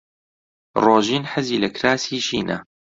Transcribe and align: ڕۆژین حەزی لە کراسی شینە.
ڕۆژین 0.83 1.23
حەزی 1.31 1.61
لە 1.63 1.69
کراسی 1.75 2.17
شینە. 2.27 2.57